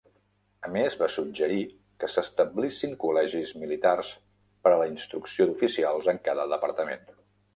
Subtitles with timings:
[0.67, 1.59] A més, va suggerir
[2.03, 4.09] que s'establissin col·legis militars
[4.65, 7.07] per a la instrucció d'oficials en cada departament.